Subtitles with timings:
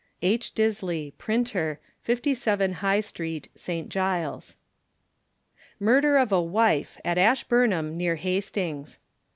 [0.23, 0.55] H.
[0.55, 3.87] Disley, Printer, 57, High Street, St.
[3.89, 4.55] Giles.
[5.79, 8.97] MURDER OF A WIFE AT ASHBURNHAM, NEAR HASTINGS.